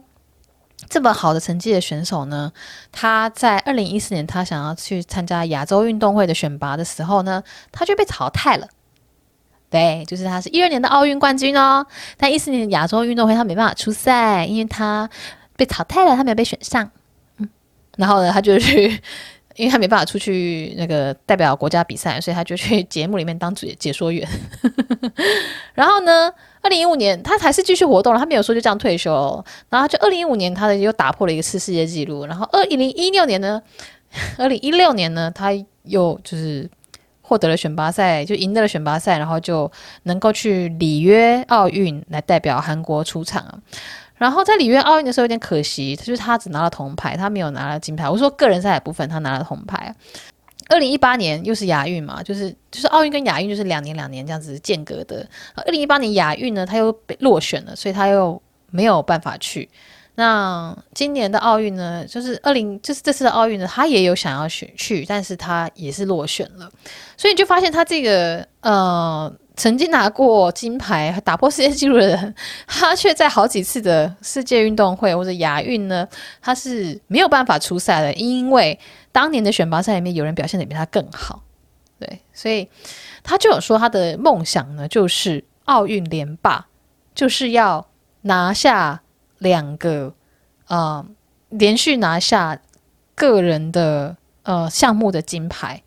[0.89, 2.51] 这么好的成绩的选手呢，
[2.91, 8.67] 他在二零一四年他想要去参加亚洲运动会的选拔的时候呢，他就被淘汰了。
[9.69, 11.85] 对，就是他是一二年的奥运冠军哦，
[12.17, 15.09] 但一四年的亚洲运动会他没办法出赛，因为他
[15.55, 16.91] 被淘汰了，他没有被选上。
[17.97, 18.99] 然后呢，他就去。
[19.55, 24.27] 因为他没办法出去那个代表国家比赛，所以他就去节目里面当解解说员。
[25.73, 26.29] 然后呢，
[26.61, 29.41] 二零一五年他还是继续活动了，他没有说就这样退休。
[29.69, 32.25] 然后就二零一五年，他的又打破了一次世界纪录。
[32.25, 33.61] 然后二零一六年呢，
[34.37, 35.53] 二零一六年呢，他
[35.83, 36.69] 又就是
[37.21, 39.71] 获得了选拔赛，就赢得了选拔赛，然后就
[40.03, 43.61] 能够去里约奥运来代表韩国出场。
[44.17, 48.09] 然后在里约奥运的时候有点可惜，就是他只拿了铜牌，他没有拿了金牌。
[48.09, 49.93] 我说个人赛的部分他拿了铜牌。
[50.69, 55.27] 二零一八年又是亚运嘛，就是就是奥运跟亚运就是两年两年这样子间隔的。
[55.55, 59.69] 二零一八年亚运呢，他又被落选了，所以他又没有办法去。
[60.15, 66.71] 那今年的奥运呢，就是二零就是这次的奥运呢，他也有想要选去，但是他也是落选了。
[67.17, 69.31] 所以你就发现他这个呃。
[69.55, 72.35] 曾经拿过金牌、打破世界纪录的人，
[72.67, 76.07] 他却在好几次的世界运动会或者亚运呢，
[76.41, 78.77] 他是没有办法出赛的，因为
[79.11, 81.41] 当年的选拔赛里面有人表现的比他更好，
[81.99, 82.67] 对，所以
[83.23, 86.67] 他就有说他的梦想呢，就是奥运连霸，
[87.13, 87.87] 就是要
[88.21, 89.01] 拿下
[89.37, 90.13] 两个，
[90.67, 91.05] 呃，
[91.49, 92.59] 连续拿下
[93.15, 95.81] 个人的呃项目的金牌。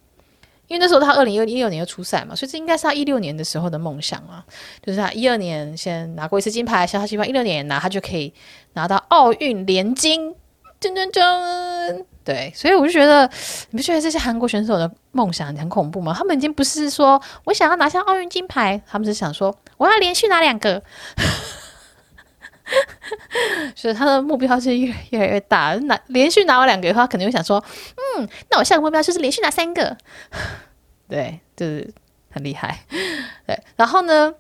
[0.69, 4.45] 因为那时候他二零一六年又出赛嘛，所以这应该是他一六年的时候的梦想啊，
[4.85, 8.33] 就是他一二年先拿过一次金牌，像他希望一六年拿，他就可以
[8.75, 10.35] 拿到奥运连金，
[10.81, 12.05] 铮铮铮。
[12.23, 13.29] 对，所以我就觉得，
[13.71, 16.15] 你不觉得这些韩国选手的梦想很恐怖吗？
[16.15, 20.83] 他们已经不是说我想要拿下奥运金牌，他们是想说我要连续拿两个，
[23.75, 25.75] 所以他的目标是越越来越大。
[25.85, 27.63] 拿连续拿完两个的话，可能会想说，
[28.17, 29.97] 嗯，那我下个目标就是连续拿三个。
[31.09, 31.93] 对，就是
[32.31, 32.79] 很厉害。
[33.47, 34.33] 对，然后呢，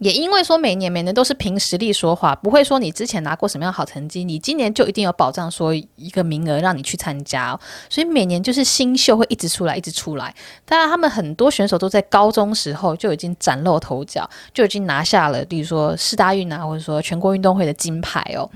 [0.00, 7.60] 也因为说每年每年都是凭实力说话，不会说你之前拿过什么样好成绩，你今年就一定有保障说一个名额让你去参加哦。
[7.90, 10.34] 所以每年就是新秀会一直出来，一直出来。
[10.64, 18.48] 当然，他们很多选手都在高中时候就已经崭露头角，就已经拿下了，比如说四大运啊，或者说全国运动会的金牌哦。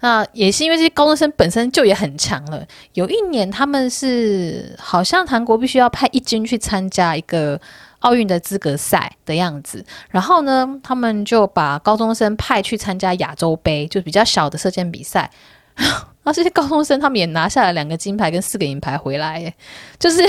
[0.00, 2.66] 那也是因为这些高中生本身就也很强了。
[2.94, 7.58] 有一年，他们是好像韩国必须要派一军去参加一个
[8.02, 15.28] 奥运的资格赛的样子，然后呢，他们就把高中生派去参加亚洲杯，就比较小的射箭比赛。
[15.74, 15.90] 然
[16.22, 19.52] 后这些高中生他们也拿下了两个金牌跟四个银牌回来，耶，
[19.98, 20.22] 就是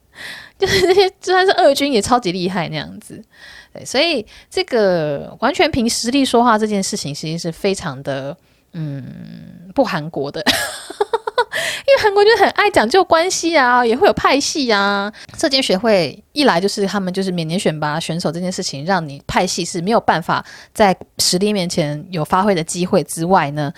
[0.58, 3.22] 就是这些就算是二军也超级厉害那样子。
[3.72, 8.36] 对，所以这个完全凭实力说话这件事情，其实是非常的。
[8.74, 10.44] 嗯，不韩国的，
[11.86, 15.12] 因为韩国就很爱讲究关系啊，也会有派系啊。
[15.36, 23.72] 射箭学会一来就是他们就是每年选拔选手这件事情，让你派系是没有办法在实力面前有发挥的机会之外呢，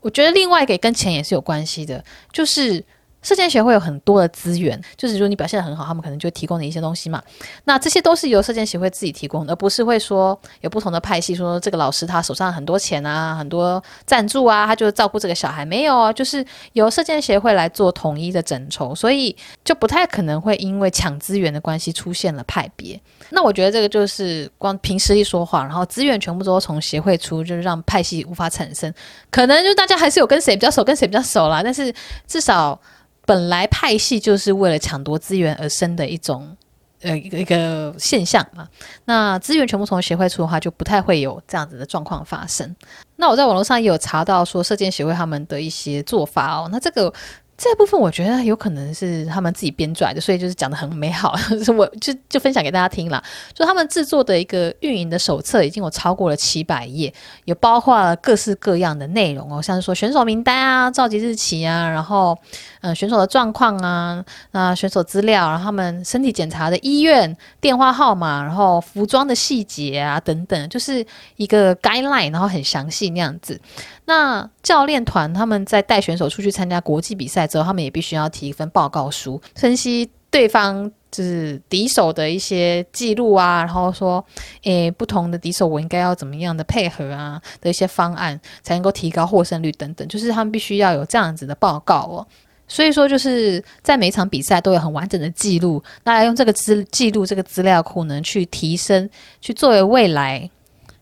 [0.00, 2.84] 我觉得另外一个跟钱也是有关系的，就是。
[3.22, 7.22] 射箭协会有很多的资源，就是如果你表现得很好，他们可能就提供你一些东西嘛。
[7.64, 15.64] 那这些都是由射箭协会自己提供的，而不是会说有不同的派系说这个老师他手上很多钱啊，很多赞助啊，他就照顾这个小孩。
[15.64, 23.00] 没有啊，就是由射箭协会来做统一的整筹，所以就不太可能会因为抢资源的关系出现了派别。
[23.30, 28.92] 那我觉得这个就是光凭实力说话，然后资源全部都从协会出，就是让派系无法产生。
[29.30, 31.94] 可能就大家还是有跟谁比较熟，跟谁比较熟啦，但是
[32.26, 32.78] 至少。
[33.24, 36.56] 本来派系就是为了抢夺资源而生的一种，
[37.02, 38.68] 呃，一个一个现象嘛。
[39.04, 42.74] 那资源全部从协会出的话，就不太会有这样子的状况发生。
[43.16, 46.68] 那我在网络上也有查到说，射箭协会他们的一些做法哦。
[46.70, 47.12] 那这个。
[47.54, 51.32] 这部分我觉得有可能是他们自己编出来的，所以就是讲得很美好，
[51.76, 53.22] 我就就分享给大家听了。
[53.54, 57.12] 就他们制作的一个运营的手册已经有超过了七百页，
[57.44, 62.36] 有包括了各式各样的内容哦，像是说选手名单啊、召集日期啊，然后
[62.82, 71.04] 嗯选手的状况啊、那选手资料，然后他们身体检查的医院、电话号码，然后服装的细节啊等等，就是
[71.36, 73.60] 一个 guideline，然后很详细那样子。
[74.04, 84.24] 那教练团他们在带选手出去参加国际比赛之后，他们也必须要提一份报告书，分析对方就是敌手的一些记录啊，然后说，
[84.64, 92.26] 诶，不同的敌手我应该要怎么样的配合啊的一些方案，才能够提高获胜率等等，就是他们必须要有这样子的报告哦。
[92.72, 99.10] 所以说就是在每场比赛都有很完整的记录，大家用这个资记录这个资料库呢，去提升，
[99.42, 100.48] 去作为未来，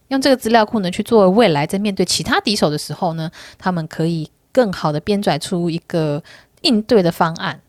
[0.08, 6.20] 用这个资料库呢，去作为未来在面对其他敌手的时候呢，他们可以更好的编纂出一个
[6.62, 7.60] 应对的方案。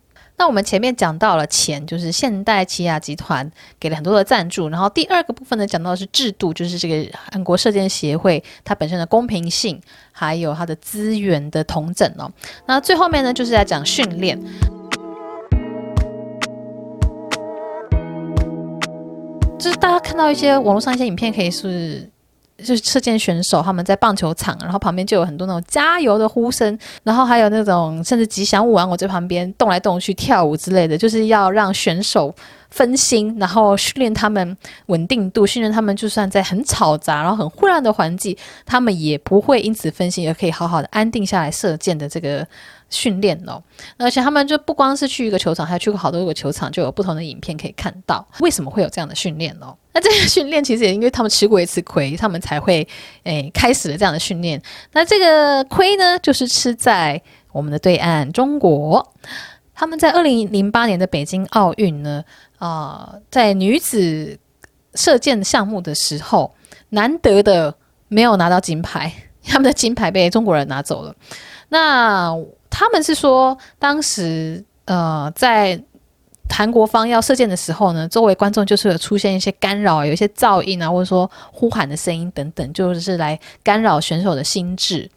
[0.41, 3.47] 那我们前面讲到了钱，就是现代起亚集团
[3.79, 4.69] 给了很多的赞助。
[4.69, 9.79] 然后第二个部分呢，讲到的是制度，就是这个韩国射箭协会它本身的公平性，
[10.11, 12.27] 还有它的资源的同整哦。
[12.65, 14.35] 那最后面呢，就是在讲训练，
[19.59, 22.09] 就是大家看到一些网络上一些影片，可以是。
[22.61, 32.33] 就是射箭选手，他们在棒球场，然后旁边就有很多那种加油的呼声，然后还有那种甚至吉祥物啊，我在旁边动来动去跳舞之类的，就是要让选手
[32.69, 34.55] 分心，然后训练他们
[34.85, 38.35] 稳定度，训练他们就算在很嘈杂、然后很混乱的环境，
[38.65, 42.47] 他们也不会因此分心，而可以好好的安定下来射箭的这个。
[42.91, 43.59] 训练哦，
[43.97, 48.23] 而且他们就不光是去一个球场，还去过好多个球场，就有不同的影片可以看到。
[48.41, 49.75] 为什么会有这样的训练哦？
[49.93, 52.87] 那这个训练其实也因为他们吃过一次亏，他们才会
[53.23, 54.61] 诶开始了这样的训练。
[54.91, 57.19] 那这个亏呢，就是吃在
[57.51, 59.11] 我们的对岸中国。
[59.73, 62.23] 他们在二零零八年的北京奥运呢，
[62.59, 64.37] 啊、在女子
[64.93, 66.53] 射箭项目的时候，
[66.89, 67.73] 难得的
[68.07, 69.11] 没有拿到金牌，
[69.43, 71.15] 他们的金牌被中国人拿走了。
[71.69, 72.37] 那
[72.71, 75.79] 他们是说，当时呃，在
[76.49, 85.09] 韩国方要射箭的时候呢，周围观众就是有出现一些干扰，有一些噪音啊，或者说呼喊的声音等等，就是来干扰选手的心智。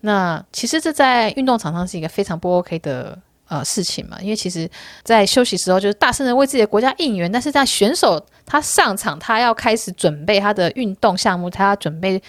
[0.00, 3.18] 那其实这在运动场上是一个非常不 OK 的
[3.48, 4.70] 呃事情嘛，因为其实
[5.02, 12.22] 在休息时候就是大声的为自己的国家应援，但是在选手他上场，他要开始准备他的运动项目，他要准备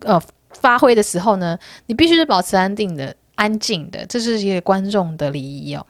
[0.00, 0.20] 呃
[0.50, 3.14] 发挥的时候呢，你必须是保持安定的。
[3.38, 5.86] 安静的，这是一个观众的礼仪哦。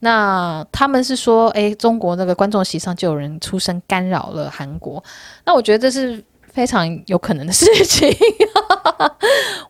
[0.00, 5.02] 那他们是说，诶，中国那个观众席上就有人出声干扰了韩国。
[5.44, 6.22] 那我觉得这是
[6.52, 8.14] 非常有可能的事情。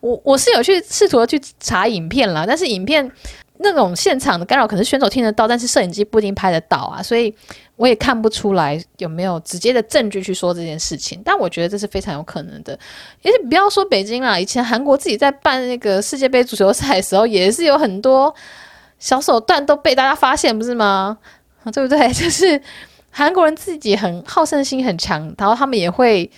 [0.01, 3.11] 我 我是有去试图去查影片啦，但是影片。
[3.59, 7.33] 那种现场的干扰，可能选手听得到，但是摄影机不一定拍得到啊，所以
[7.83, 11.21] 我也看不出来有没有直接的证据去说这件事情。
[11.25, 12.79] 但我觉得这是非常有可能的，
[13.23, 18.33] 因为不要说北京啦，以前韩国自己在办那个世界杯足球赛的时候，也是有很多
[18.99, 21.17] 小手段都被大家发现，不是吗？
[21.73, 22.07] 对不对？
[22.13, 22.61] 就是
[23.11, 26.31] 韩国人自己很好胜心很强，然后他们也会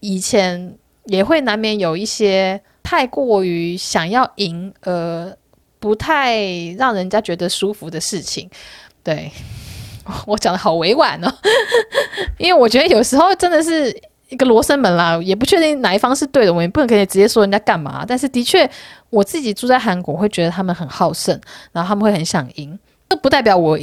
[0.00, 0.74] 以前
[1.04, 5.36] 也会难免有一些太过于想要赢而。
[5.78, 6.42] 不太
[6.78, 8.48] 让人家觉得舒服的事情，
[9.04, 9.30] 对，
[10.26, 11.32] 我讲的好委婉哦，
[12.38, 13.94] 因为我觉得有时候真的是
[14.28, 18.04] 一个罗生门啦，也不确定哪一方是对的，我们也不能可以直接说人家干嘛。
[18.06, 18.68] 但是的确，
[19.10, 21.40] 我自己住在韩国，会觉得他们很好胜，
[21.72, 22.78] 然后他们会很想赢，
[23.08, 23.78] 这不代表我。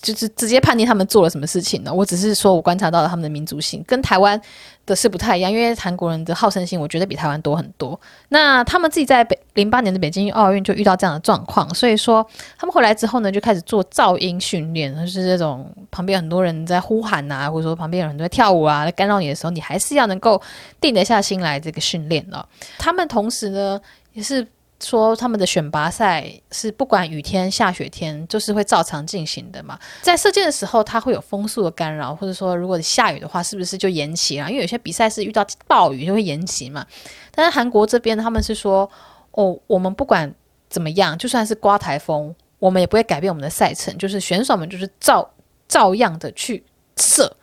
[0.00, 1.92] 就是直接判定他们做了什么事情呢？
[1.92, 4.40] 我只是说我观察到了他们的民族性跟台湾
[4.86, 7.98] 的是不太一样，因为韩国人的好胜心我觉得比台湾多很多。
[8.28, 12.24] 那他们自己在北零八年的北京奥运就遇到这样的状况，所以说
[12.56, 20.40] 他们回来之后呢，就开始做噪音训练，就是这种旁边很多人在呼喊啊，或者说旁边有人在跳舞啊，干扰你的时候，你还是要能够
[20.80, 22.44] 定得下心来这个训练哦。
[22.78, 23.80] 他们同时呢
[24.12, 24.46] 也是。
[24.80, 29.78] 说他们的选拔赛是不管雨天下雪天，就是会照常进行的嘛。
[30.02, 34.48] 在射箭的时候，它会有风速的干扰，或者说如果下雨的话，是不是就延期啊？
[34.48, 36.86] 因为有些比赛是遇到暴雨就会延期嘛。
[37.34, 38.88] 但是韩国这边他们是说，
[39.32, 40.32] 哦，我们不管
[40.68, 45.28] 怎么样，就算是刮台风，我们也不会改变我们的赛程，就是选手们就是照
[45.66, 46.64] 照样的去
[46.96, 47.36] 射，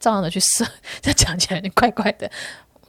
[0.00, 0.66] 照样的去射，
[1.02, 2.30] 这讲起来有点怪怪的，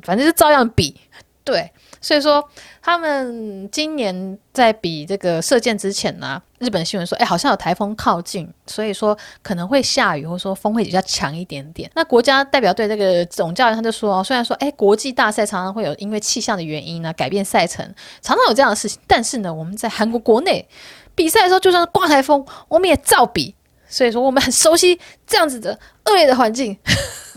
[0.03, 1.01] 反正就照样比。
[1.43, 1.71] 对，
[2.01, 2.43] 所以说
[2.81, 11.89] 他们今年在比这个射箭之前呢，日本新闻说，哎，好像有台风靠近，所以说可能会下雨，或者说风会比较强一点点。
[11.95, 17.85] 那国家代表队这个总教练他就说，虽然说，哎，国际大赛常常会有因为气象的原因呢改变赛程，
[18.21, 20.67] 常常有这样的事情，但是呢，我们在韩国国内
[21.15, 23.55] 比赛的时候，就算是刮台风，我们也照比。
[23.87, 26.75] 所以说，我们很熟悉这样子的恶劣的环境。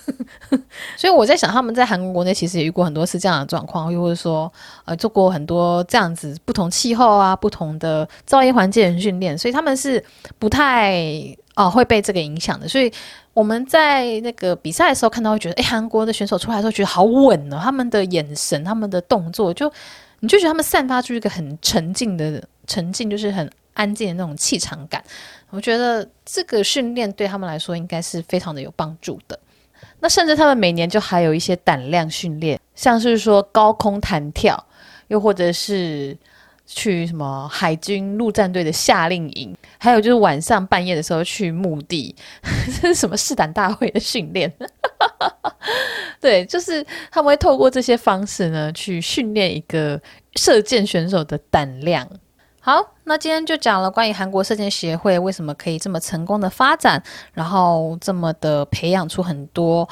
[0.97, 4.53] 所以我在想，他们在韩国国内其实也遇过很多次这样的状况，又或者说，
[4.85, 10.03] 呃，做过很多这样子不同气候啊、不同的噪音环境的训练，所以他们是
[10.39, 10.97] 不太
[11.55, 12.69] 哦、会被这个影响的。
[12.69, 12.91] 所以
[13.35, 19.71] 我们在那个比赛的时候看到，会觉得，诶，韩国的选手出来的时候觉得好稳哦，他们的眼神、他们的动作，就
[20.21, 25.03] 你就觉得他们散发出一个很沉静的沉静，就是很安静的那种气场感。
[25.51, 29.39] 我觉得这个训练对他们来说应该是非常的有帮助的。
[30.01, 34.67] 那甚至他们每年就还有一些胆量训练，像是说高空弹跳，
[35.09, 36.17] 又或者是
[36.67, 42.15] 去什么海军陆战队的夏令营，还有就是晚上半夜的时候去墓地，
[42.81, 44.53] 这是什么试胆大会的训练？
[46.21, 50.01] 对，就是他们会透过这些方式呢，去训练一个
[50.37, 52.09] 射箭选手的胆量。
[52.69, 57.03] 好，那今天就讲了关于韩国射箭协会为什么可以这么成功的发展，
[57.33, 59.89] 然后这么的培养出很多。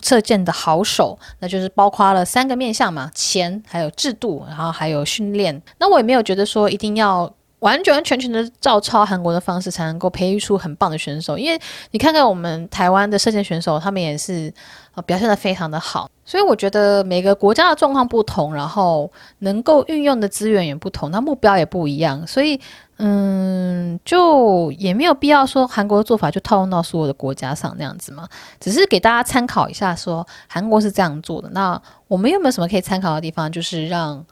[0.00, 5.60] 射箭的好手，那就是包括了三个面向嘛，钱，还有制度，然后还有训练。
[5.78, 7.32] 那我也没有觉得说一定要
[7.64, 11.58] 完完全全的照抄韩国的方式才能够培育出很棒的选手，因为
[11.90, 14.52] 你看看我们台湾的射箭选手，他们也是
[15.06, 16.08] 表现得非常的好。
[16.26, 19.10] 所以我觉得每个国家的状况不同，然后
[19.40, 22.60] 能够运用的资源也不同，那目标也不一样，所以。
[22.98, 28.28] 嗯，就也没有必要说韩国的做法就套用到所有的国家上那样子嘛，
[28.60, 31.50] 只是给大家参考一下，说韩国是这样做的。
[31.50, 33.50] 那我们有没有什么可以参考的地方？
[33.50, 34.24] 就是让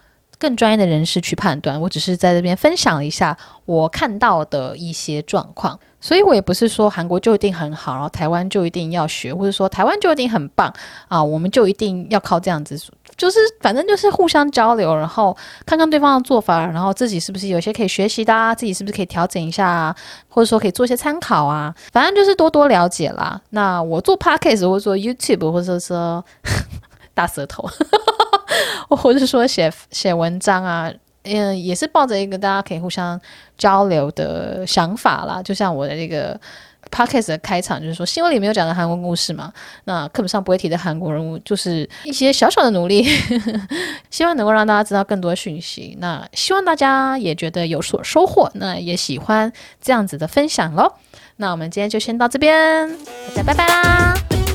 [0.43, 1.80] 更专业的人士去判断。
[1.80, 10.74] 我只是在这边分享一下我看到的一些状况，所以我也不是说韩国就一定很好，然后台湾就一定要学，或者说台湾就一定很棒
[11.07, 12.76] 啊，我们就一定要靠这样子。
[13.16, 19.95] 就是反正就是互相交流，然后看看对方的做法，然后自己是不是有些可以学习的啊，自己是不是可以调整一下啊，
[20.28, 21.72] 或者说可以做一些参考啊。
[21.93, 23.40] 反正就是多多了解啦。
[23.51, 26.24] 那我做 podcast 或者做 YouTube，或者说
[27.14, 27.68] 大舌头，
[28.88, 30.92] 或者说写写文章啊，
[31.24, 33.20] 嗯，也是抱着一个大家可以互相
[33.56, 35.42] 交流的想法啦。
[35.42, 36.40] 就像我的这个。
[36.90, 39.50] Podcast 的开场就是说，新闻里没有讲的韩国故事嘛，
[39.84, 43.02] 那课本上不会提的韩国人物，就是一些小小的努力，
[44.10, 45.96] 希望能够让大家知道更多讯息。
[46.00, 49.50] 那希望大家也觉得有所收获，那也喜欢
[49.80, 50.92] 这样子的分享喽。
[51.36, 52.90] 那我们今天就先到这边，
[53.34, 54.51] 大家拜拜啦。